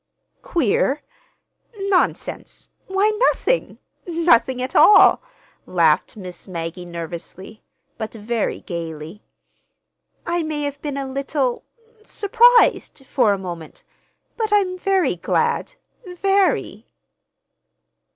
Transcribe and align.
"Queer? 0.41 1.03
Nonsense! 1.77 2.71
Why, 2.87 3.11
nothing—nothing 3.29 4.59
at 4.59 4.75
all," 4.75 5.21
laughed 5.67 6.17
Miss 6.17 6.47
Maggie 6.47 6.87
nervously, 6.87 7.61
but 7.99 8.11
very 8.11 8.61
gayly. 8.61 9.21
"I 10.25 10.41
may 10.41 10.63
have 10.63 10.81
been 10.81 10.97
a 10.97 11.05
little—surprised, 11.05 13.05
for 13.05 13.31
a 13.31 13.37
moment; 13.37 13.83
but 14.37 14.51
I'm 14.51 14.75
very 14.75 15.17
glad—very." 15.17 16.87